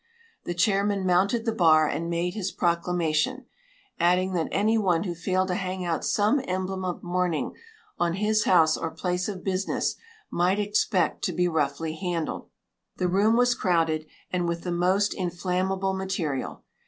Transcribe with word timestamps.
The 0.45 0.55
chairman 0.55 1.05
mounted 1.05 1.45
the 1.45 1.51
bar 1.51 1.87
and 1.87 2.09
made 2.09 2.33
his 2.33 2.51
proclamation, 2.51 3.45
adding 3.99 4.33
that 4.33 4.47
anyone 4.51 5.03
who 5.03 5.13
failed 5.13 5.49
to 5.49 5.53
hang 5.53 5.85
out 5.85 6.03
some 6.03 6.41
emblem 6.47 6.83
of 6.83 7.03
mourning 7.03 7.53
on 7.99 8.13
his 8.15 8.45
house 8.45 8.75
or 8.75 8.89
place 8.89 9.29
of 9.29 9.43
business 9.43 9.97
might 10.31 10.57
expect 10.57 11.23
to 11.25 11.33
be 11.33 11.47
roughly 11.47 11.93
handled. 11.97 12.49
The 12.97 13.09
room 13.09 13.35
was 13.37 13.53
crowded, 13.53 14.07
and 14.31 14.47
with 14.47 14.63
the 14.63 14.71
most 14.71 15.13
inflammable 15.13 15.93
material. 15.93 16.63